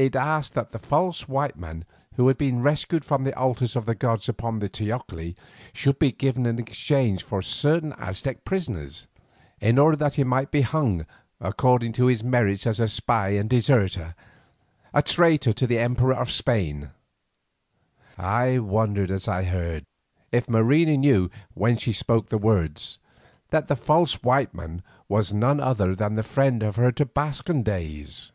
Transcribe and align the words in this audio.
It 0.00 0.14
asked 0.14 0.54
that 0.54 0.70
the 0.70 0.78
false 0.78 1.26
white 1.26 1.56
man 1.58 1.84
who 2.14 2.28
had 2.28 2.38
been 2.38 2.62
rescued 2.62 3.04
from 3.04 3.24
the 3.24 3.34
altars 3.36 3.74
of 3.74 3.84
the 3.84 3.96
gods 3.96 4.28
upon 4.28 4.60
the 4.60 4.68
teocalli 4.68 5.34
should 5.72 5.98
be 5.98 6.12
given 6.12 6.46
in 6.46 6.56
exchange 6.60 7.24
for 7.24 7.42
certain 7.42 7.92
Aztec 7.94 8.44
prisoners, 8.44 9.08
in 9.60 9.76
order 9.76 9.96
that 9.96 10.14
he 10.14 10.22
might 10.22 10.52
be 10.52 10.60
hung 10.62 11.04
according 11.40 11.92
to 11.94 12.06
his 12.06 12.22
merits 12.22 12.64
as 12.64 12.78
a 12.78 12.86
spy 12.86 13.30
and 13.30 13.50
deserter, 13.50 14.14
a 14.94 15.02
traitor 15.02 15.52
to 15.52 15.66
the 15.66 15.80
emperor 15.80 16.14
of 16.14 16.30
Spain. 16.30 16.92
I 18.16 18.60
wondered 18.60 19.10
as 19.10 19.26
I 19.26 19.42
heard, 19.42 19.84
if 20.30 20.48
Marina 20.48 20.96
knew 20.96 21.28
when 21.54 21.76
she 21.76 21.92
spoke 21.92 22.28
the 22.28 22.38
words, 22.38 23.00
that 23.50 23.66
"the 23.66 23.74
false 23.74 24.22
white 24.22 24.54
man" 24.54 24.84
was 25.08 25.32
none 25.32 25.58
other 25.58 25.96
than 25.96 26.14
the 26.14 26.22
friend 26.22 26.62
of 26.62 26.76
her 26.76 26.92
Tobascan 26.92 27.64
days. 27.64 28.30